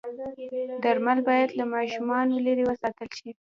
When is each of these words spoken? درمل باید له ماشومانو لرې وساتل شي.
درمل 0.83 1.19
باید 1.29 1.49
له 1.59 1.65
ماشومانو 1.73 2.35
لرې 2.45 2.63
وساتل 2.65 3.09
شي. 3.17 3.29